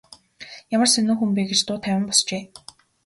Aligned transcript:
Ямар 0.75 0.89
сонин 0.91 1.17
хүн 1.19 1.31
бэ 1.35 1.41
гэж 1.49 1.59
дуу 1.67 1.77
тавин 1.83 2.03
босжээ. 2.09 2.41